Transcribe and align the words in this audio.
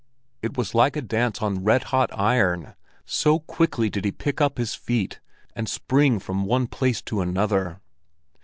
It 0.41 0.57
was 0.57 0.73
like 0.73 0.95
a 0.95 1.01
dance 1.03 1.43
on 1.43 1.63
red 1.63 1.83
hot 1.93 2.09
iron, 2.17 2.73
so 3.05 3.37
quickly 3.37 3.87
did 3.87 4.03
he 4.03 4.11
pick 4.11 4.41
up 4.41 4.57
his 4.57 4.73
feet, 4.73 5.19
and 5.55 5.69
spring 5.69 6.17
from 6.17 6.43
one 6.45 6.65
place 6.65 7.03
to 7.03 7.21
another. 7.21 7.81